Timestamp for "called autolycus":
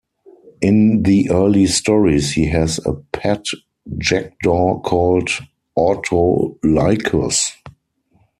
4.79-7.51